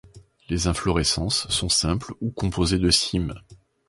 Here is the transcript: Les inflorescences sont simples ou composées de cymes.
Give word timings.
Les 0.49 0.65
inflorescences 0.65 1.47
sont 1.49 1.69
simples 1.69 2.15
ou 2.21 2.31
composées 2.31 2.79
de 2.79 2.89
cymes. 2.89 3.35